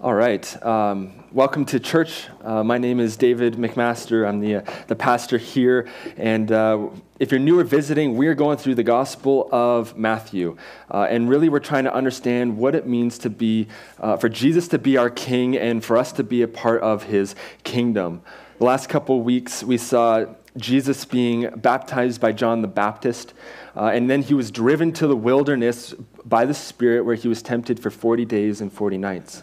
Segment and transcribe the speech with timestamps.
[0.00, 0.64] All right.
[0.64, 2.28] Um, welcome to church.
[2.44, 4.28] Uh, my name is David McMaster.
[4.28, 5.88] I'm the, uh, the pastor here.
[6.16, 10.56] And uh, if you're new or visiting, we are going through the Gospel of Matthew.
[10.88, 13.66] Uh, and really, we're trying to understand what it means to be,
[13.98, 17.02] uh, for Jesus to be our king and for us to be a part of
[17.02, 17.34] his
[17.64, 18.22] kingdom.
[18.58, 20.26] The last couple weeks, we saw
[20.56, 23.34] Jesus being baptized by John the Baptist.
[23.74, 25.92] Uh, and then he was driven to the wilderness
[26.24, 29.42] by the Spirit where he was tempted for 40 days and 40 nights.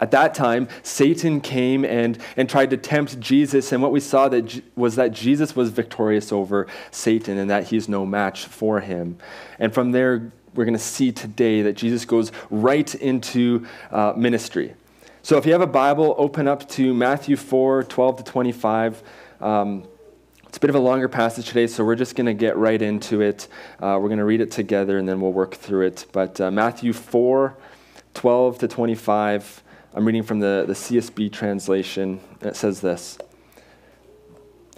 [0.00, 4.28] At that time, Satan came and, and tried to tempt Jesus, and what we saw
[4.28, 9.18] that was that Jesus was victorious over Satan and that he's no match for him.
[9.58, 14.74] And from there, we're going to see today that Jesus goes right into uh, ministry.
[15.22, 19.02] So if you have a Bible, open up to Matthew 4 12 to 25.
[19.40, 19.84] Um,
[20.46, 22.80] it's a bit of a longer passage today, so we're just going to get right
[22.80, 23.48] into it.
[23.78, 26.06] Uh, we're going to read it together and then we'll work through it.
[26.12, 27.56] But uh, Matthew 4
[28.14, 29.62] 12 to 25.
[29.96, 32.20] I'm reading from the, the CSB translation.
[32.42, 33.16] It says this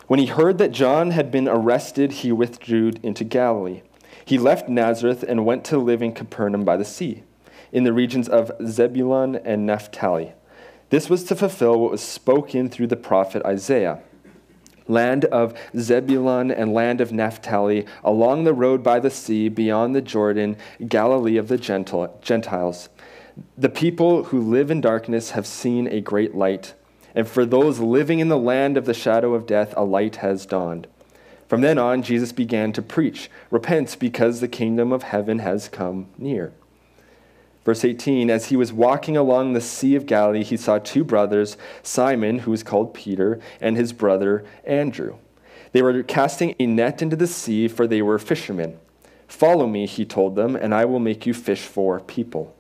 [0.06, 3.82] When he heard that John had been arrested, he withdrew into Galilee.
[4.24, 7.24] He left Nazareth and went to live in Capernaum by the sea,
[7.72, 10.34] in the regions of Zebulun and Naphtali.
[10.90, 14.00] This was to fulfill what was spoken through the prophet Isaiah
[14.88, 20.00] land of Zebulun and land of Naphtali, along the road by the sea, beyond the
[20.00, 22.88] Jordan, Galilee of the Gentiles.
[23.56, 26.74] The people who live in darkness have seen a great light,
[27.14, 30.46] and for those living in the land of the shadow of death, a light has
[30.46, 30.86] dawned.
[31.48, 36.08] From then on, Jesus began to preach Repent, because the kingdom of heaven has come
[36.18, 36.52] near.
[37.64, 41.56] Verse 18 As he was walking along the Sea of Galilee, he saw two brothers,
[41.82, 45.16] Simon, who was called Peter, and his brother Andrew.
[45.72, 48.78] They were casting a net into the sea, for they were fishermen.
[49.26, 52.54] Follow me, he told them, and I will make you fish for people.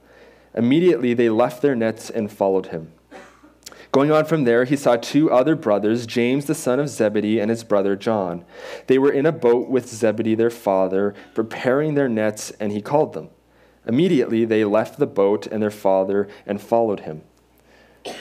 [0.54, 2.92] Immediately they left their nets and followed him.
[3.90, 7.48] Going on from there, he saw two other brothers, James the son of Zebedee and
[7.50, 8.44] his brother John.
[8.86, 13.14] They were in a boat with Zebedee their father, preparing their nets, and he called
[13.14, 13.30] them.
[13.86, 17.22] Immediately they left the boat and their father and followed him.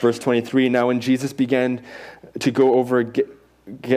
[0.00, 1.82] Verse 23 Now, when Jesus began
[2.38, 3.12] to go over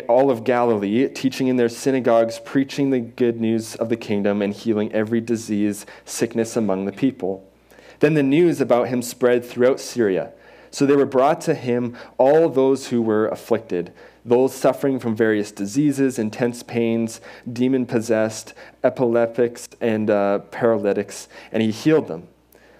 [0.10, 4.54] all of Galilee, teaching in their synagogues, preaching the good news of the kingdom, and
[4.54, 7.51] healing every disease, sickness among the people.
[8.02, 10.34] Then the news about him spread throughout Syria.
[10.72, 13.94] So they were brought to him all those who were afflicted,
[14.26, 18.54] those suffering from various diseases, intense pains, demon possessed,
[18.84, 22.28] epileptics, and uh, paralytics, and he healed them.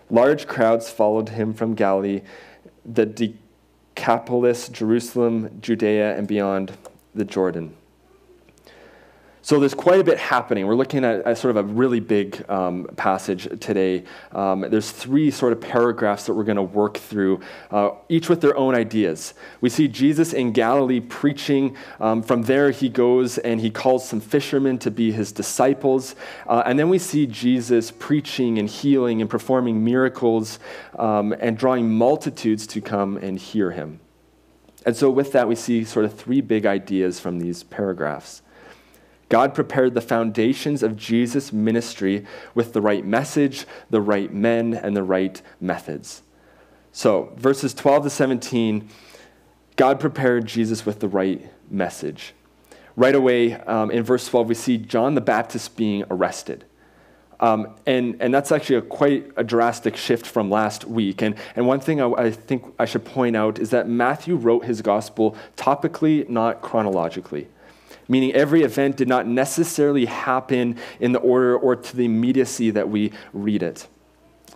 [0.10, 2.22] Large crowds followed him from Galilee,
[2.86, 6.78] the Decapolis, Jerusalem, Judea, and beyond
[7.14, 7.76] the Jordan.
[9.44, 10.68] So there's quite a bit happening.
[10.68, 14.04] We're looking at, at sort of a really big um, passage today.
[14.34, 17.42] Um, there's three sort of paragraphs that we're going to work through,
[17.72, 19.34] uh, each with their own ideas.
[19.60, 21.76] We see Jesus in Galilee preaching.
[22.00, 26.16] Um, from there, he goes and he calls some fishermen to be his disciples.
[26.46, 30.60] Uh, and then we see Jesus preaching and healing and performing miracles
[31.00, 34.02] um, and drawing multitudes to come and hear him.
[34.86, 38.41] And so, with that, we see sort of three big ideas from these paragraphs.
[39.32, 44.94] God prepared the foundations of Jesus' ministry with the right message, the right men, and
[44.94, 46.22] the right methods.
[46.92, 48.90] So, verses 12 to 17,
[49.78, 52.34] God prepared Jesus with the right message.
[52.98, 56.66] Right away, um, in verse 12, we see John the Baptist being arrested.
[57.40, 61.22] Um, and, and that's actually a quite a drastic shift from last week.
[61.22, 64.66] And, and one thing I, I think I should point out is that Matthew wrote
[64.66, 67.48] his gospel topically, not chronologically
[68.12, 72.90] meaning every event did not necessarily happen in the order or to the immediacy that
[72.90, 73.88] we read it.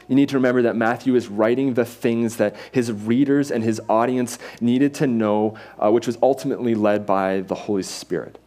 [0.10, 3.80] You need to remember that Matthew is writing the things that his readers and his
[3.88, 8.38] audience needed to know, uh, which was ultimately led by the Holy Spirit.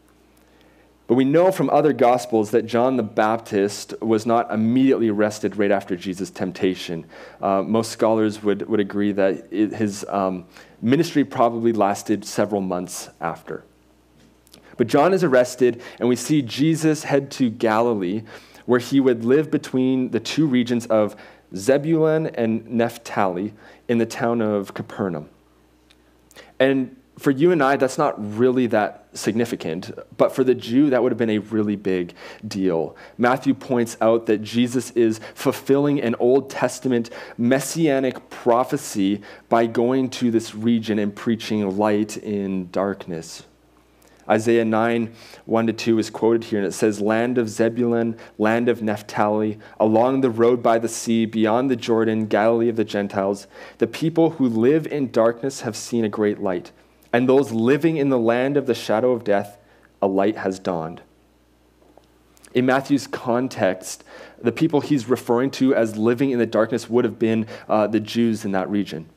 [1.07, 5.71] But we know from other Gospels that John the Baptist was not immediately arrested right
[5.71, 7.07] after Jesus' temptation.
[7.41, 10.45] Uh, most scholars would, would agree that it, his um,
[10.83, 13.65] ministry probably lasted several months after.
[14.79, 18.23] But John is arrested, and we see Jesus head to Galilee,
[18.65, 21.15] where he would live between the two regions of
[21.55, 23.53] Zebulun and Naphtali
[23.89, 25.29] in the town of Capernaum.
[26.59, 31.03] And for you and I, that's not really that significant, but for the Jew, that
[31.03, 32.15] would have been a really big
[32.47, 32.95] deal.
[33.17, 40.31] Matthew points out that Jesus is fulfilling an Old Testament messianic prophecy by going to
[40.31, 43.43] this region and preaching light in darkness.
[44.29, 45.13] Isaiah 9,
[45.47, 49.59] 1 to 2 is quoted here, and it says, Land of Zebulun, land of Naphtali,
[49.81, 53.47] along the road by the sea, beyond the Jordan, Galilee of the Gentiles,
[53.79, 56.73] the people who live in darkness have seen a great light,
[57.13, 59.59] and those living in the land of the shadow of death,
[60.03, 61.03] a light has dawned.
[62.55, 64.05] In Matthew's context,
[64.41, 68.01] the people he's referring to as living in the darkness would have been uh, the
[68.01, 69.09] Jews in that region.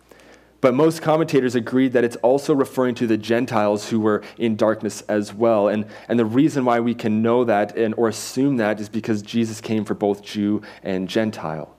[0.62, 5.02] But most commentators agree that it's also referring to the Gentiles who were in darkness
[5.10, 5.68] as well.
[5.68, 9.24] And, and the reason why we can know that and, or assume that is because
[9.24, 11.76] Jesus came for both Jew and Gentile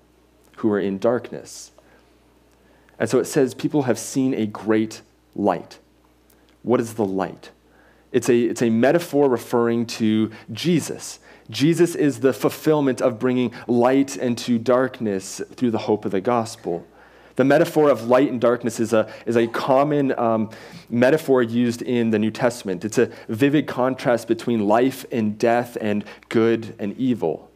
[0.56, 1.70] who were in darkness.
[2.98, 5.02] And so it says, people have seen a great
[5.34, 5.78] light.
[6.62, 7.50] What is the light?
[8.10, 11.18] It's a, it's a metaphor referring to Jesus.
[11.50, 16.86] Jesus is the fulfillment of bringing light into darkness through the hope of the gospel.
[17.36, 20.50] The metaphor of light and darkness is a, is a common um,
[20.90, 22.84] metaphor used in the New Testament.
[22.84, 27.50] It's a vivid contrast between life and death and good and evil.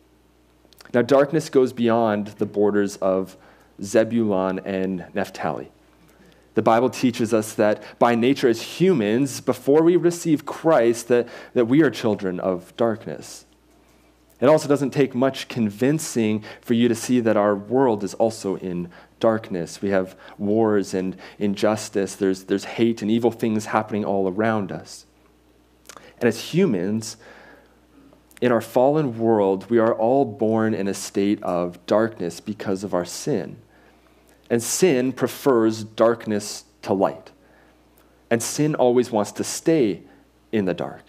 [0.95, 3.37] Now, darkness goes beyond the borders of
[3.83, 5.71] Zebulun and Naphtali.
[6.55, 11.67] The Bible teaches us that by nature, as humans, before we receive Christ, that, that
[11.67, 13.45] we are children of darkness.
[14.41, 18.57] It also doesn't take much convincing for you to see that our world is also
[18.57, 18.91] in
[19.21, 19.83] darkness.
[19.83, 25.07] We have wars and injustice, there's, there's hate and evil things happening all around us.
[26.19, 27.17] And as humans,
[28.41, 32.93] in our fallen world, we are all born in a state of darkness because of
[32.93, 33.57] our sin.
[34.51, 37.33] And sin prefers darkness to light.
[38.31, 40.03] And sin always wants to stay
[40.53, 41.03] in the dark.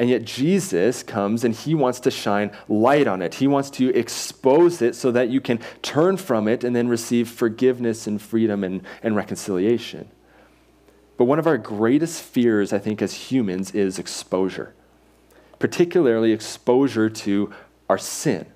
[0.00, 3.34] And yet Jesus comes and he wants to shine light on it.
[3.34, 7.28] He wants to expose it so that you can turn from it and then receive
[7.28, 10.10] forgiveness and freedom and, and reconciliation.
[11.18, 14.74] But one of our greatest fears, I think, as humans is exposure,
[15.58, 17.52] particularly exposure to
[17.90, 18.46] our sin.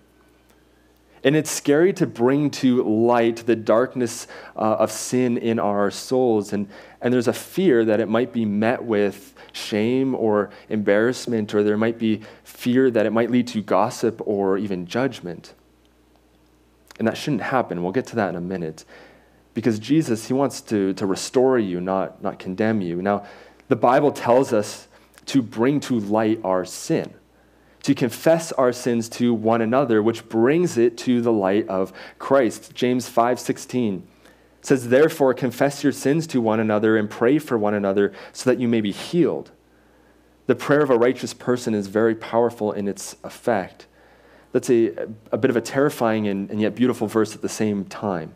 [1.24, 4.26] And it's scary to bring to light the darkness
[4.56, 6.52] uh, of sin in our souls.
[6.52, 6.68] And,
[7.00, 11.78] and there's a fear that it might be met with shame or embarrassment, or there
[11.78, 15.54] might be fear that it might lead to gossip or even judgment.
[16.98, 17.82] And that shouldn't happen.
[17.82, 18.84] We'll get to that in a minute.
[19.54, 23.00] Because Jesus, he wants to, to restore you, not, not condemn you.
[23.00, 23.24] Now,
[23.68, 24.88] the Bible tells us
[25.26, 27.14] to bring to light our sin,
[27.84, 32.74] to confess our sins to one another, which brings it to the light of Christ.
[32.74, 34.08] James 5 16
[34.62, 38.58] says, Therefore, confess your sins to one another and pray for one another so that
[38.58, 39.50] you may be healed.
[40.46, 43.86] The prayer of a righteous person is very powerful in its effect.
[44.52, 47.84] That's a, a bit of a terrifying and, and yet beautiful verse at the same
[47.84, 48.34] time.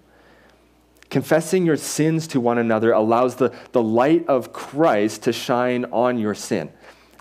[1.08, 6.18] Confessing your sins to one another allows the, the light of Christ to shine on
[6.18, 6.70] your sin.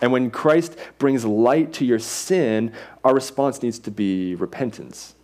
[0.01, 2.73] And when Christ brings light to your sin,
[3.03, 5.15] our response needs to be repentance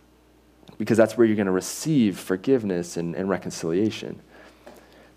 [0.78, 4.20] because that's where you're going to receive forgiveness and, and reconciliation.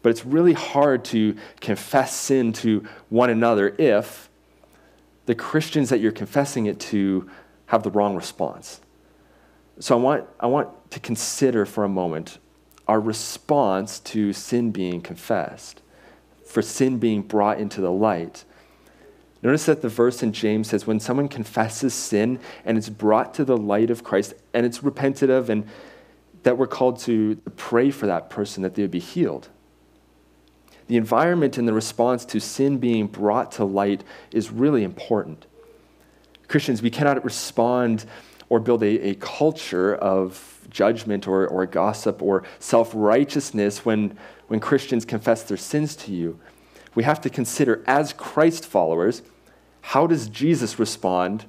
[0.02, 4.30] But it's really hard to confess sin to one another if
[5.26, 7.30] the Christians that you're confessing it to
[7.68, 8.80] have the wrong response.
[9.80, 12.40] So I want, I want to consider for a moment
[12.88, 15.82] our response to sin being confessed,
[16.46, 18.46] for sin being brought into the light.
[19.44, 23.46] Notice that the verse in James says, when someone confesses sin and it's brought to
[23.46, 25.68] the light of Christ and it's repented of, and
[26.44, 29.50] that we're called to pray for that person that they would be healed.
[30.88, 35.46] The environment and the response to sin being brought to light is really important.
[36.48, 38.06] Christians, we cannot respond
[38.50, 44.18] or build a, a culture of judgment or, or gossip or self righteousness when,
[44.48, 46.40] when Christians confess their sins to you
[46.98, 49.22] we have to consider as Christ followers,
[49.82, 51.46] how does Jesus respond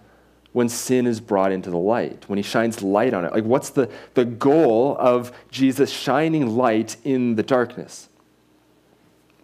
[0.53, 3.33] when sin is brought into the light, when he shines light on it?
[3.33, 8.11] Like, what's the, the goal of Jesus shining light in the darkness?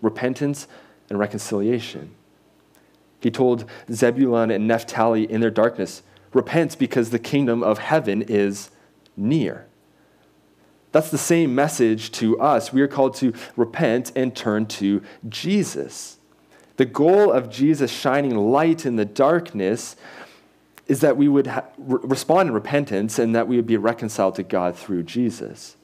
[0.03, 0.69] Repentance
[1.09, 2.15] and reconciliation.
[3.21, 6.03] He told Zebulun and Naphtali in their darkness,
[6.35, 8.71] Repent because the kingdom of heaven is
[9.17, 9.69] near.
[10.95, 12.73] That's the same message to us.
[12.73, 16.19] We are called to repent and turn to Jesus.
[16.77, 19.97] The goal of Jesus shining light in the darkness
[20.87, 24.37] is that we would ha- re- respond in repentance and that we would be reconciled
[24.37, 25.75] to God through Jesus.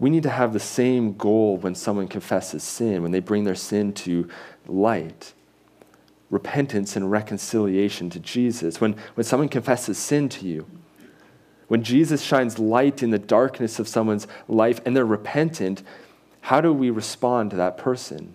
[0.00, 3.54] We need to have the same goal when someone confesses sin, when they bring their
[3.54, 4.28] sin to
[4.66, 5.34] light.
[6.30, 8.80] Repentance and reconciliation to Jesus.
[8.80, 10.66] When, when someone confesses sin to you,
[11.72, 15.82] when Jesus shines light in the darkness of someone's life and they're repentant,
[16.42, 18.34] how do we respond to that person?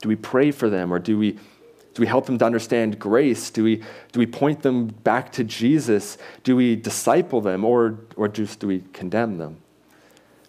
[0.00, 3.50] Do we pray for them or do we, do we help them to understand grace?
[3.50, 3.82] Do we,
[4.12, 6.16] do we point them back to Jesus?
[6.42, 9.58] Do we disciple them or, or just do we condemn them?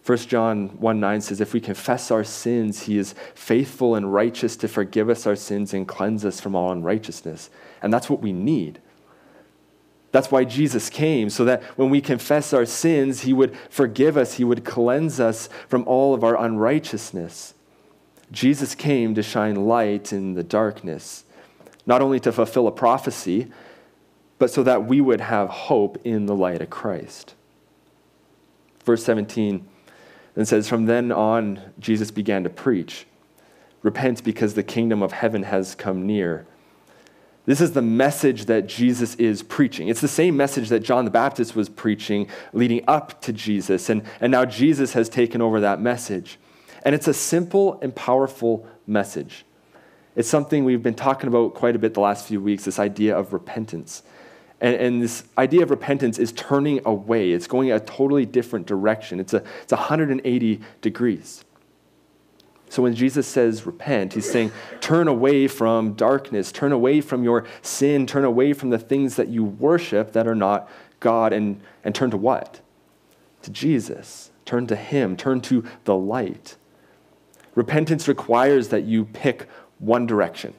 [0.06, 4.56] 1 John 1 9 says, If we confess our sins, he is faithful and righteous
[4.56, 7.50] to forgive us our sins and cleanse us from all unrighteousness.
[7.82, 8.80] And that's what we need.
[10.12, 14.34] That's why Jesus came, so that when we confess our sins, he would forgive us,
[14.34, 17.54] he would cleanse us from all of our unrighteousness.
[18.32, 21.24] Jesus came to shine light in the darkness,
[21.86, 23.52] not only to fulfill a prophecy,
[24.38, 27.36] but so that we would have hope in the light of Christ.
[28.84, 29.68] Verse 17
[30.34, 33.06] then says, From then on, Jesus began to preach
[33.84, 36.46] Repent because the kingdom of heaven has come near.
[37.52, 39.90] This is the message that Jesus is preaching.
[39.90, 43.90] It's the same message that John the Baptist was preaching leading up to Jesus.
[43.90, 46.40] And, and now Jesus has taken over that message.
[46.84, 49.44] And it's a simple and powerful message.
[50.16, 53.18] It's something we've been talking about quite a bit the last few weeks this idea
[53.18, 54.04] of repentance.
[54.62, 59.20] And, and, this idea of repentance is turning away, it's going a totally different direction.
[59.20, 61.44] It's, a, it's 180 degrees.
[62.72, 67.46] So when Jesus says repent, he's saying turn away from darkness, turn away from your
[67.62, 70.70] sin, turn away from the things that you worship that are not
[71.02, 72.62] God, and, and turn to what?
[73.42, 74.32] To Jesus.
[74.46, 76.56] Turn to Him, turn to the light.
[77.56, 79.50] Repentance requires that you pick
[79.80, 80.54] one direction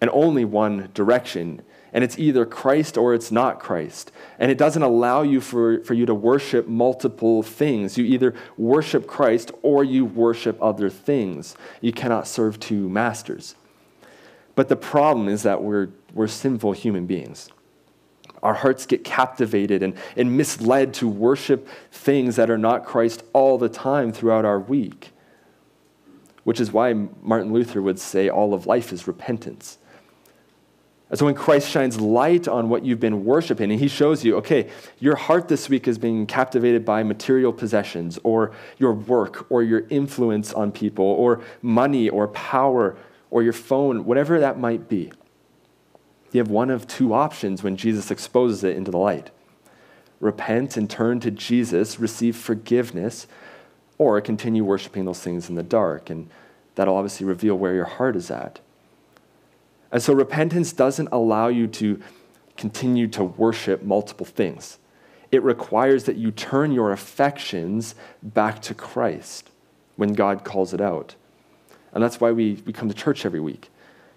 [0.00, 1.60] and only one direction.
[1.92, 4.12] And it's either Christ or it's not Christ.
[4.38, 7.96] And it doesn't allow you for, for you to worship multiple things.
[7.96, 11.56] You either worship Christ or you worship other things.
[11.80, 13.54] You cannot serve two masters.
[14.54, 17.50] But the problem is that we're, we're sinful human beings.
[18.42, 23.58] Our hearts get captivated and, and misled to worship things that are not Christ all
[23.58, 25.12] the time throughout our week
[26.46, 29.78] which is why Martin Luther would say all of life is repentance.
[31.14, 34.68] So when Christ shines light on what you've been worshiping, and he shows you, okay,
[34.98, 39.86] your heart this week is being captivated by material possessions, or your work, or your
[39.88, 42.96] influence on people, or money, or power,
[43.30, 45.12] or your phone, whatever that might be.
[46.32, 49.30] You have one of two options when Jesus exposes it into the light
[50.18, 53.26] repent and turn to Jesus, receive forgiveness,
[53.98, 56.08] or continue worshiping those things in the dark.
[56.08, 56.30] And
[56.74, 58.60] that'll obviously reveal where your heart is at.
[59.92, 62.00] And so repentance doesn't allow you to
[62.56, 64.78] continue to worship multiple things.
[65.30, 69.50] It requires that you turn your affections back to Christ
[69.96, 71.14] when God calls it out.
[71.92, 73.70] And that's why we, we come to church every week,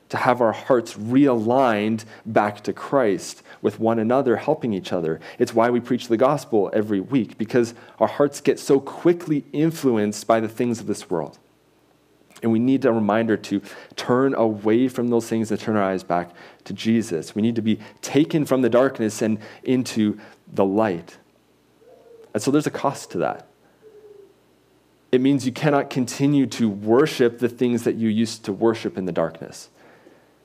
[0.09, 5.19] to have our hearts realigned back to Christ with one another, helping each other.
[5.38, 10.27] It's why we preach the gospel every week, because our hearts get so quickly influenced
[10.27, 11.38] by the things of this world.
[12.41, 13.62] And we need a reminder to
[13.96, 16.31] turn away from those things and turn our eyes back
[16.65, 17.36] to Jesus.
[17.36, 21.17] We need to be taken from the darkness and into the light.
[22.34, 23.48] And so there's a cost to that.
[25.12, 29.05] It means you cannot continue to worship the things that you used to worship in
[29.05, 29.69] the darkness.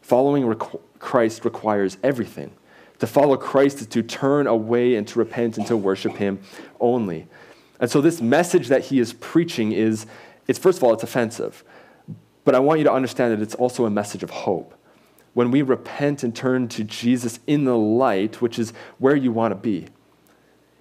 [0.00, 0.54] Following
[0.98, 2.52] Christ requires everything.
[3.00, 6.40] To follow Christ is to turn away and to repent and to worship Him
[6.80, 7.26] only.
[7.80, 10.06] And so, this message that He is preaching is,
[10.46, 11.64] it's first of all, it's offensive.
[12.44, 14.74] But I want you to understand that it's also a message of hope.
[15.32, 19.52] When we repent and turn to Jesus in the light, which is where you want
[19.52, 19.86] to be,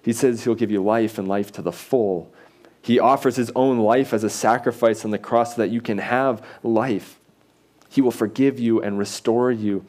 [0.03, 2.31] He says He'll give you life and life to the full.
[2.81, 5.97] He offers His own life as a sacrifice on the cross so that you can
[5.97, 7.19] have life.
[7.89, 9.85] He will forgive you and restore you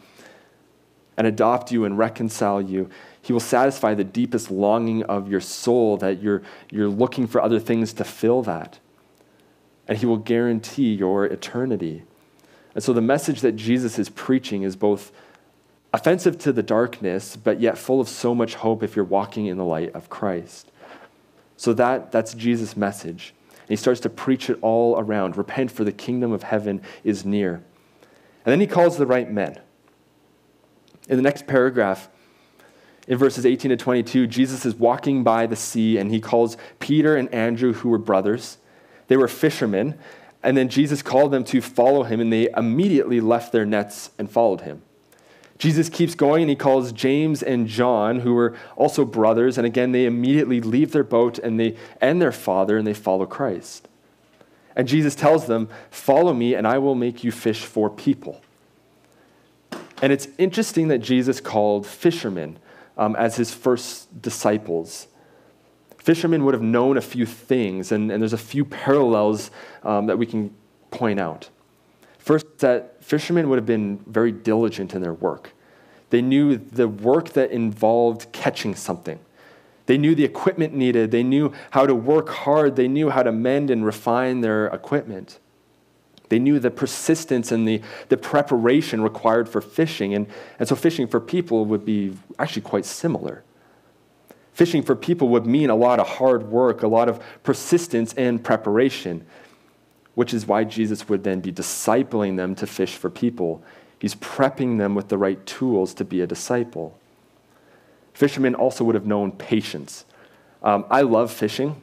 [1.17, 2.89] and adopt you and reconcile you.
[3.21, 7.59] He will satisfy the deepest longing of your soul that you're, you're looking for other
[7.59, 8.79] things to fill that
[9.87, 12.03] and he will guarantee your eternity.
[12.75, 15.13] And so the message that Jesus is preaching is both
[15.93, 19.57] offensive to the darkness, but yet full of so much hope if you're walking in
[19.57, 20.73] the light of Christ.
[21.57, 23.33] So that, that's Jesus' message.
[23.61, 25.37] And he starts to preach it all around.
[25.37, 27.63] Repent, for the kingdom of heaven is near.
[28.45, 29.61] And then he calls the right men.
[31.09, 32.09] In the next paragraph,
[33.07, 37.17] in verses 18 to 22, Jesus is walking by the sea and he calls Peter
[37.17, 38.59] and Andrew, who were brothers.
[39.09, 39.99] They were fishermen.
[40.43, 44.31] And then Jesus called them to follow him, and they immediately left their nets and
[44.31, 44.83] followed him.
[45.57, 49.93] Jesus keeps going and he calls James and John, who were also brothers, and again,
[49.93, 53.89] they immediately leave their boat and they and their father and they follow Christ.
[54.77, 58.43] And Jesus tells them, Follow me, and I will make you fish for people.
[60.03, 62.59] And it's interesting that Jesus called fishermen
[62.99, 65.07] um, as his first disciples
[66.05, 69.51] fishermen would have known a few things, and, and there's a few parallels
[69.83, 70.55] um, that we can
[70.91, 71.49] point out.
[72.19, 75.53] First, that fishermen would have been very diligent in their work.
[76.11, 79.19] They knew the work that involved catching something.
[79.87, 81.11] They knew the equipment needed.
[81.11, 82.77] They knew how to work hard.
[82.77, 85.39] They knew how to mend and refine their equipment.
[86.29, 87.81] They knew the persistence and the,
[88.11, 90.15] the preparation required for fishing.
[90.15, 90.27] And,
[90.59, 93.43] and so, fishing for people would be actually quite similar.
[94.55, 98.43] Fishing for people would mean a lot of hard work, a lot of persistence and
[98.43, 99.27] preparation,
[100.15, 103.63] which is why Jesus would then be discipling them to fish for people.
[103.99, 106.97] He's prepping them with the right tools to be a disciple.
[108.13, 110.05] Fishermen also would have known patience.
[110.63, 111.83] Um, I love fishing.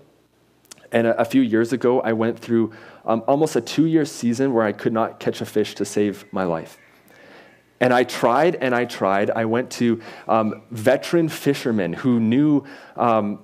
[0.94, 2.72] And a, a, few years ago, I went through
[3.06, 6.26] um, almost a two year season where I could not catch a fish to save
[6.32, 6.78] my life.
[7.82, 9.32] And I tried and I tried.
[9.32, 12.64] I went to um, veteran fishermen who knew
[12.96, 13.40] um,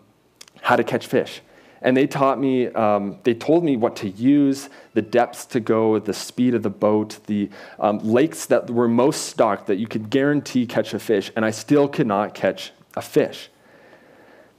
[0.61, 1.41] how to catch fish.
[1.81, 5.97] And they taught me, um, they told me what to use, the depths to go,
[5.97, 10.09] the speed of the boat, the um, lakes that were most stocked that you could
[10.09, 11.31] guarantee catch a fish.
[11.35, 13.49] And I still could not catch a fish.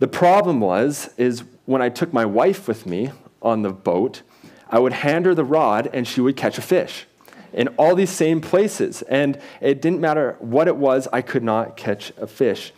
[0.01, 3.11] The problem was, is when I took my wife with me
[3.43, 4.23] on the boat,
[4.71, 7.07] I would hand her the rod and she would catch a fish
[7.53, 9.03] in all these same places.
[9.03, 12.73] And it didn't matter what it was, I could not catch a fish.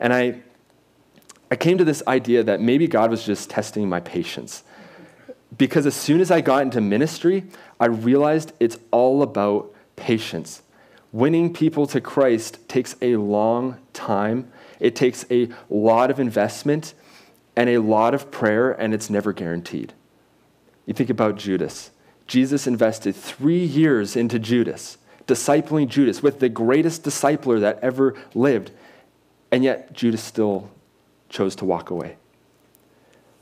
[0.00, 0.40] And I,
[1.50, 4.62] I came to this idea that maybe God was just testing my patience.
[5.56, 7.44] Because as soon as I got into ministry,
[7.78, 10.62] I realized it's all about patience.
[11.12, 16.94] Winning people to Christ takes a long time, it takes a lot of investment
[17.56, 19.92] and a lot of prayer, and it's never guaranteed.
[20.86, 21.90] You think about Judas.
[22.26, 28.70] Jesus invested three years into Judas, discipling Judas with the greatest discipler that ever lived.
[29.50, 30.70] And yet, Judas still
[31.28, 32.16] chose to walk away.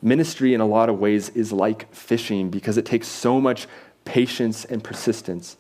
[0.01, 3.69] Ministry, in a lot of ways, is like fishing because it takes so much
[4.05, 5.57] patience and persistence.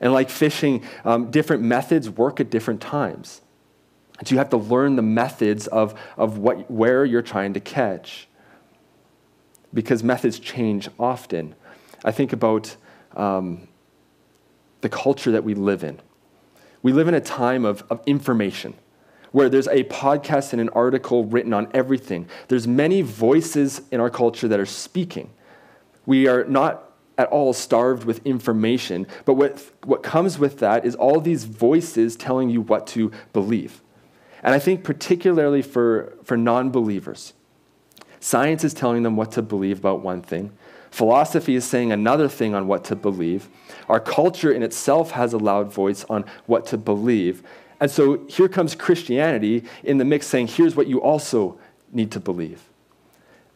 [0.00, 3.40] And like fishing, um, different methods work at different times.
[4.24, 8.28] So you have to learn the methods of, of what, where you're trying to catch
[9.72, 11.54] because methods change often.
[12.04, 12.76] I think about
[13.16, 13.68] um,
[14.80, 16.00] the culture that we live in.
[16.82, 18.74] We live in a time of, of information
[19.32, 22.28] where there's a podcast and an article written on everything.
[22.48, 25.30] There's many voices in our culture that are speaking.
[26.04, 30.94] We are not at all starved with information, but what, what comes with that is
[30.94, 33.82] all these voices telling you what to believe.
[34.42, 37.32] And I think, particularly for, for non believers,
[38.20, 40.52] science is telling them what to believe about one thing,
[40.92, 43.48] Philosophy is saying another thing on what to believe.
[43.88, 47.42] Our culture in itself has a loud voice on what to believe.
[47.80, 51.58] And so here comes Christianity in the mix saying, here's what you also
[51.92, 52.62] need to believe.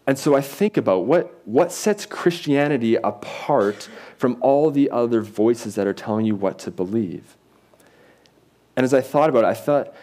[0.07, 5.75] And so I think about what, what sets Christianity apart from all the other voices
[5.75, 7.37] that are telling you what to believe.
[8.77, 9.94] And as I thought about it, I thought,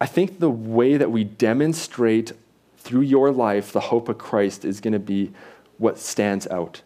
[0.00, 2.32] I think the way that we demonstrate
[2.78, 5.32] through your life the hope of Christ is going to be
[5.78, 6.82] what stands out.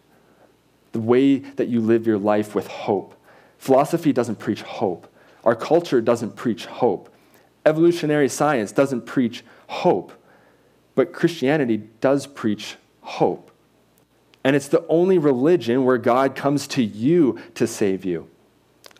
[0.91, 3.15] The way that you live your life with hope.
[3.57, 5.07] Philosophy doesn't preach hope.
[5.43, 7.09] Our culture doesn't preach hope.
[7.65, 10.11] Evolutionary science doesn't preach hope.
[10.95, 13.51] But Christianity does preach hope.
[14.43, 18.27] And it's the only religion where God comes to you to save you.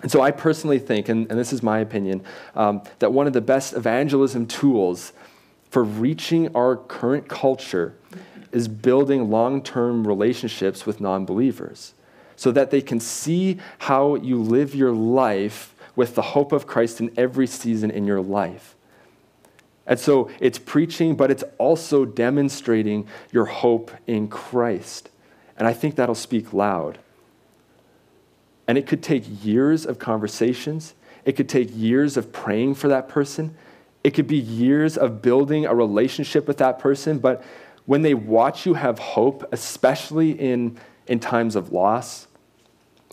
[0.01, 2.23] And so I personally think, and, and this is my opinion,
[2.55, 5.13] um, that one of the best evangelism tools
[5.71, 7.95] for reaching our current culture
[8.51, 11.93] is building long term relationships with non believers
[12.35, 16.99] so that they can see how you live your life with the hope of Christ
[16.99, 18.75] in every season in your life.
[19.87, 25.09] And so it's preaching, but it's also demonstrating your hope in Christ.
[25.57, 26.99] And I think that'll speak loud.
[28.67, 33.07] And it could take years of conversations, it could take years of praying for that
[33.07, 33.55] person,
[34.03, 37.43] it could be years of building a relationship with that person, but
[37.85, 42.27] when they watch you have hope, especially in, in times of loss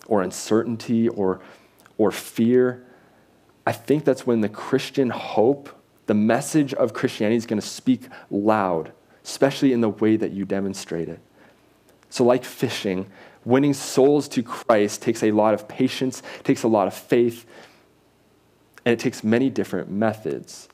[0.07, 1.41] or uncertainty or,
[1.97, 2.85] or fear,
[3.67, 5.69] I think that's when the Christian hope,
[6.07, 8.91] the message of Christianity is going to speak loud,
[9.23, 11.19] especially in the way that you demonstrate it.
[12.09, 13.05] So, like fishing,
[13.45, 17.45] winning souls to Christ takes a lot of patience, takes a lot of faith,
[18.85, 20.67] and it takes many different methods.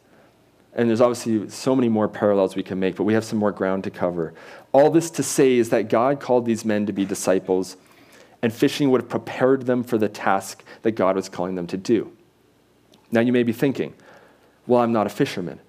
[0.76, 3.54] And there's obviously so many more parallels we can make, but we have some more
[3.54, 4.34] ground to cover.
[4.74, 7.78] All this to say is that God called these men to be disciples,
[8.42, 11.78] and fishing would have prepared them for the task that God was calling them to
[11.78, 12.12] do.
[13.10, 13.94] Now, you may be thinking,
[14.68, 15.62] well, I'm not a fisherman.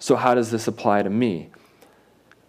[0.00, 1.50] So, how does this apply to me?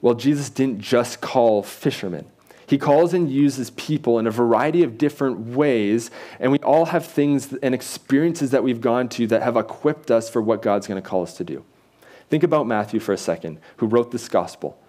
[0.01, 2.25] Well, Jesus didn't just call fishermen,
[2.65, 6.09] He calls and uses people in a variety of different ways,
[6.39, 10.31] and we all have things and experiences that we've gone to that have equipped us
[10.31, 11.63] for what God's going to call us to do.
[12.31, 14.79] Think about Matthew for a second, who wrote this gospel.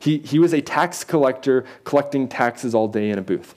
[0.00, 3.54] He, he was a tax collector collecting taxes all day in a booth.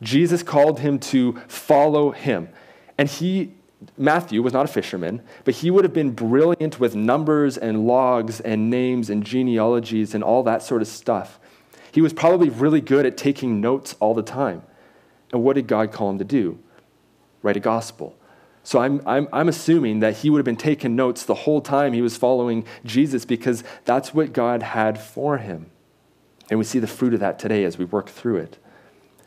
[0.00, 2.48] Jesus called him to follow him.
[2.96, 3.52] And he,
[3.96, 8.38] Matthew, was not a fisherman, but he would have been brilliant with numbers and logs
[8.38, 11.40] and names and genealogies and all that sort of stuff.
[11.90, 14.62] He was probably really good at taking notes all the time.
[15.32, 16.60] And what did God call him to do?
[17.42, 18.14] Write a gospel.
[18.68, 21.94] So I'm, I'm, I'm assuming that he would have been taking notes the whole time
[21.94, 25.70] he was following Jesus because that's what God had for him.
[26.50, 28.58] And we see the fruit of that today as we work through it.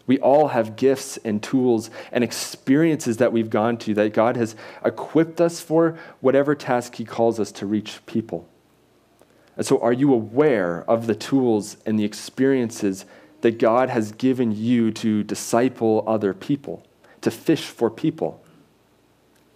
[0.05, 4.55] We all have gifts and tools and experiences that we've gone to that God has
[4.85, 8.47] equipped us for whatever task He calls us to reach people.
[9.57, 13.05] And so, are you aware of the tools and the experiences
[13.41, 16.85] that God has given you to disciple other people,
[17.21, 18.39] to fish for people?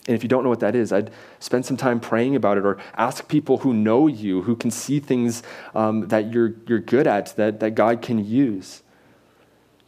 [0.07, 2.65] And if you don't know what that is, I'd spend some time praying about it
[2.65, 5.41] or ask people who know you, who can see things
[5.73, 8.83] um, that you're, you're good at, that, that God can use.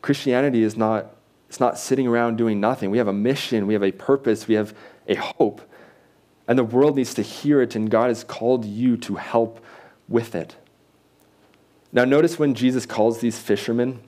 [0.02, 1.16] Christianity is not,
[1.50, 2.90] it's not sitting around doing nothing.
[2.90, 4.76] We have a mission, we have a purpose, we have
[5.08, 5.62] a hope.
[6.48, 9.64] And the world needs to hear it, and God has called you to help
[10.08, 10.56] with it.
[11.92, 14.00] Now, notice when Jesus calls these fishermen,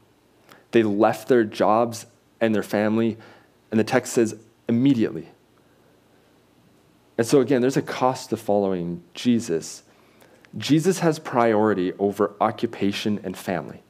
[0.72, 2.06] they left their jobs
[2.41, 3.17] and their family,
[3.72, 4.36] and the text says
[4.67, 5.30] immediately.
[7.20, 9.84] And so, again, there's a cost to following Jesus.
[10.58, 13.84] Jesus has priority over occupation and family.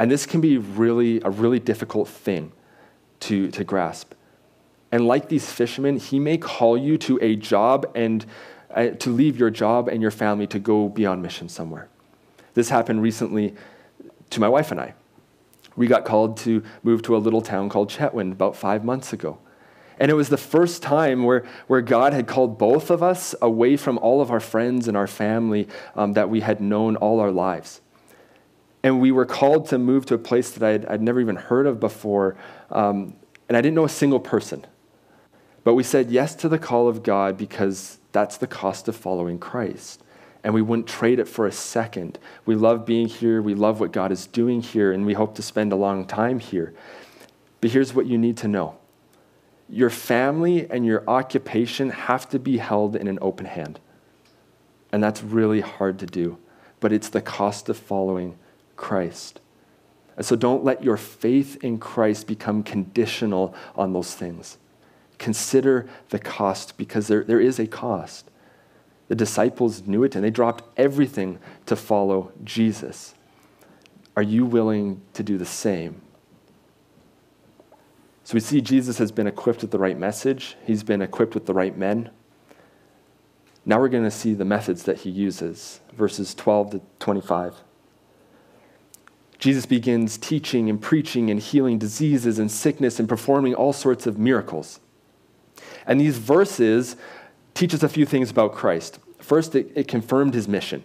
[0.00, 2.50] And this can be really a really difficult thing
[3.20, 4.14] to, to grasp.
[4.90, 8.24] And like these fishermen, he may call you to a job and
[8.70, 11.90] uh, to leave your job and your family to go be on mission somewhere.
[12.54, 13.54] This happened recently
[14.30, 14.94] to my wife and I.
[15.76, 19.36] We got called to move to a little town called Chetwynd about five months ago.
[19.98, 23.76] And it was the first time where, where God had called both of us away
[23.76, 27.30] from all of our friends and our family um, that we had known all our
[27.30, 27.80] lives.
[28.82, 31.66] And we were called to move to a place that I'd, I'd never even heard
[31.66, 32.36] of before.
[32.70, 33.14] Um,
[33.48, 34.66] and I didn't know a single person.
[35.64, 39.38] But we said yes to the call of God because that's the cost of following
[39.38, 40.02] Christ.
[40.44, 42.18] And we wouldn't trade it for a second.
[42.46, 43.40] We love being here.
[43.40, 46.40] We love what God is doing here, and we hope to spend a long time
[46.40, 46.74] here.
[47.60, 48.76] But here's what you need to know
[49.72, 53.80] your family and your occupation have to be held in an open hand.
[54.92, 56.36] And that's really hard to do,
[56.78, 58.36] but it's the cost of following
[58.76, 59.40] Christ.
[60.14, 64.58] And so don't let your faith in Christ become conditional on those things.
[65.16, 68.30] Consider the cost because there, there is a cost.
[69.08, 73.14] The disciples knew it and they dropped everything to follow Jesus.
[74.18, 76.02] Are you willing to do the same?
[78.24, 81.46] So we see Jesus has been equipped with the right message, he's been equipped with
[81.46, 82.10] the right men.
[83.64, 87.54] Now we're going to see the methods that he uses, verses 12 to 25.
[89.38, 94.18] Jesus begins teaching and preaching and healing diseases and sickness and performing all sorts of
[94.18, 94.80] miracles.
[95.86, 96.96] And these verses
[97.54, 98.98] teach us a few things about Christ.
[99.18, 100.84] First, it, it confirmed his mission.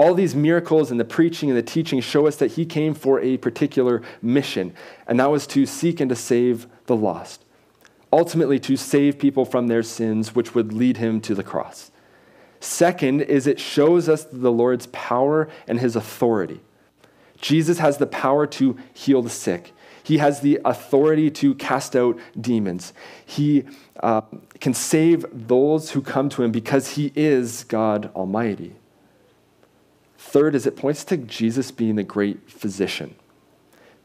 [0.00, 3.20] All these miracles and the preaching and the teaching show us that he came for
[3.20, 4.72] a particular mission,
[5.06, 7.44] and that was to seek and to save the lost.
[8.10, 11.90] Ultimately, to save people from their sins, which would lead him to the cross.
[12.60, 16.62] Second, is it shows us the Lord's power and his authority.
[17.42, 19.74] Jesus has the power to heal the sick.
[20.02, 22.94] He has the authority to cast out demons.
[23.26, 23.64] He
[24.02, 24.22] uh,
[24.60, 28.76] can save those who come to him because he is God Almighty.
[30.30, 33.16] Third is it points to Jesus being the great physician.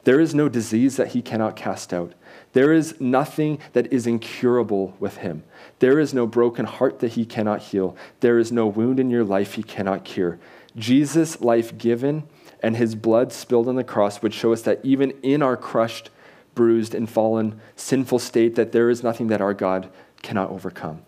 [0.06, 2.14] There is no disease that he cannot cast out.
[2.54, 5.44] There is nothing that is incurable with him.
[5.78, 7.96] There is no broken heart that he cannot heal.
[8.22, 10.40] There is no wound in your life he cannot cure.
[10.76, 12.24] Jesus' life given
[12.60, 16.10] and his blood spilled on the cross would show us that even in our crushed,
[16.56, 19.92] bruised, and fallen, sinful state, that there is nothing that our God
[20.24, 21.06] cannot overcome.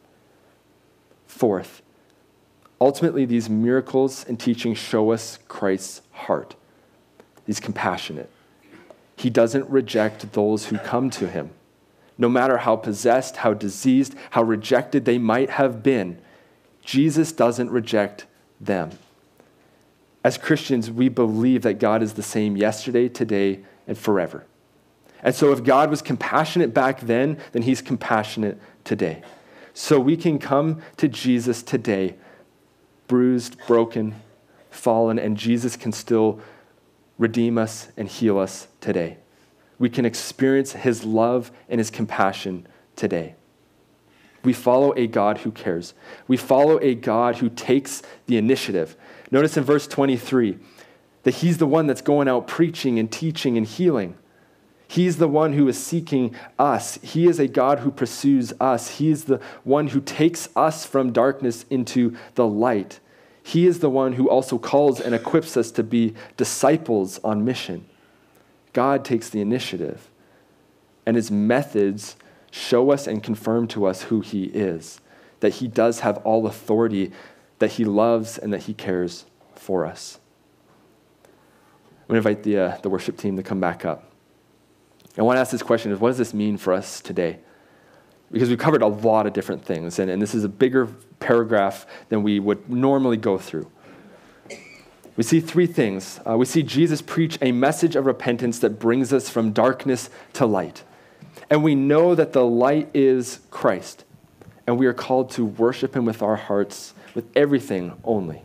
[1.26, 1.82] Fourth,
[2.80, 6.56] ultimately, these miracles and teachings show us Christ's heart.
[7.46, 8.30] He's compassionate.
[9.16, 11.50] He doesn't reject those who come to him.
[12.18, 16.20] No matter how possessed, how diseased, how rejected they might have been,
[16.84, 18.26] Jesus doesn't reject
[18.60, 18.92] them.
[20.24, 24.46] As Christians, we believe that God is the same yesterday, today, and forever.
[25.24, 29.22] And so, if God was compassionate back then, then He's compassionate today.
[29.74, 32.16] So, we can come to Jesus today,
[33.08, 34.16] bruised, broken,
[34.70, 36.40] fallen, and Jesus can still
[37.18, 39.18] redeem us and heal us today.
[39.80, 43.36] we can experience his love and his compassion today.
[44.44, 45.94] We follow a God who cares.
[46.28, 48.96] We follow a God who takes the initiative.
[49.30, 50.58] Notice in verse 23
[51.24, 54.16] that he's the one that's going out preaching and teaching and healing.
[54.88, 56.98] He's the one who is seeking us.
[57.02, 58.98] He is a God who pursues us.
[58.98, 63.00] He is the one who takes us from darkness into the light.
[63.44, 67.86] He is the one who also calls and equips us to be disciples on mission.
[68.74, 70.10] God takes the initiative,
[71.06, 72.16] and his methods
[72.52, 75.00] show us and confirm to us who he is,
[75.40, 77.12] that he does have all authority,
[77.60, 80.20] that he loves, and that he cares for us.
[81.24, 84.07] I'm going to invite the, uh, the worship team to come back up.
[85.18, 87.40] I want to ask this question is what does this mean for us today?
[88.32, 90.88] Because we've covered a lot of different things, and, and this is a bigger
[91.20, 93.72] paragraph than we would normally go through.
[95.16, 96.20] We see three things.
[96.30, 100.46] Uh, we see Jesus preach a message of repentance that brings us from darkness to
[100.46, 100.84] light.
[101.50, 104.04] And we know that the light is Christ,
[104.68, 108.44] and we are called to worship him with our hearts, with everything only.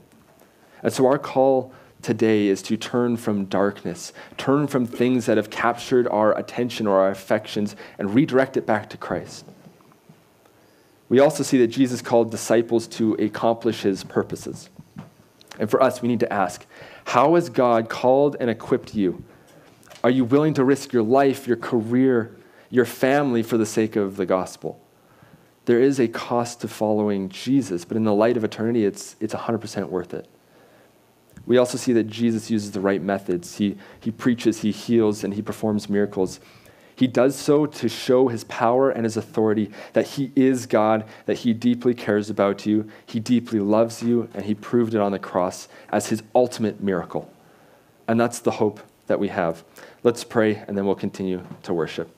[0.83, 5.51] And so our call today is to turn from darkness, turn from things that have
[5.51, 9.45] captured our attention or our affections, and redirect it back to Christ.
[11.09, 14.71] We also see that Jesus called disciples to accomplish his purposes.
[15.59, 16.67] And for us, we need to ask
[17.05, 19.23] how has God called and equipped you?
[20.03, 22.35] Are you willing to risk your life, your career,
[22.71, 24.81] your family for the sake of the gospel?
[25.65, 29.35] There is a cost to following Jesus, but in the light of eternity, it's, it's
[29.35, 30.29] 100% worth it.
[31.47, 33.57] We also see that Jesus uses the right methods.
[33.57, 36.41] He, he preaches, he heals, and he performs miracles.
[36.95, 41.39] He does so to show his power and his authority that he is God, that
[41.39, 45.19] he deeply cares about you, he deeply loves you, and he proved it on the
[45.19, 47.33] cross as his ultimate miracle.
[48.07, 49.65] And that's the hope that we have.
[50.03, 52.15] Let's pray, and then we'll continue to worship.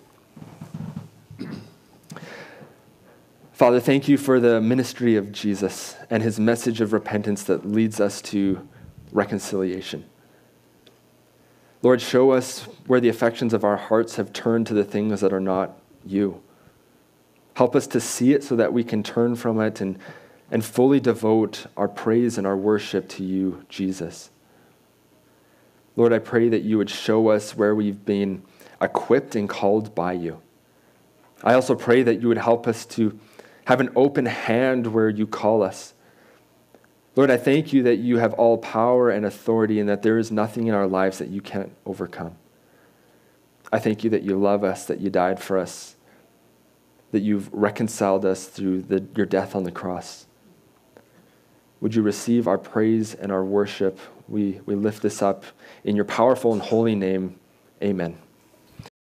[3.52, 8.00] Father, thank you for the ministry of Jesus and his message of repentance that leads
[8.00, 8.68] us to
[9.14, 10.04] reconciliation.
[11.80, 15.32] Lord, show us where the affections of our hearts have turned to the things that
[15.32, 16.42] are not you.
[17.54, 19.98] Help us to see it so that we can turn from it and,
[20.50, 24.30] and fully devote our praise and our worship to you, Jesus.
[25.96, 28.42] Lord, I pray that you would show us where we've been
[28.80, 30.40] equipped and called by you.
[31.44, 33.18] I also pray that you would help us to
[33.66, 35.93] have an open hand where you call us
[37.16, 40.32] Lord, I thank you that you have all power and authority and that there is
[40.32, 42.36] nothing in our lives that you can't overcome.
[43.72, 45.96] I thank you that you love us, that you died for us,
[47.12, 50.26] that you've reconciled us through the, your death on the cross.
[51.80, 53.98] Would you receive our praise and our worship?
[54.28, 55.44] We, we lift this up
[55.84, 57.38] in your powerful and holy name.
[57.82, 58.18] Amen.